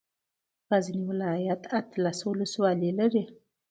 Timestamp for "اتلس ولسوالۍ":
1.77-2.91